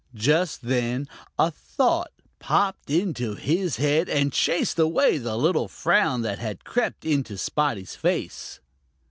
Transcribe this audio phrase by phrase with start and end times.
[0.15, 1.07] Just then
[1.37, 7.05] a thought popped into his head and chased away the little frown that had crept
[7.05, 8.59] into Spotty's face.